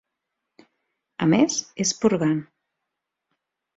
[1.25, 2.43] A més, és purgant.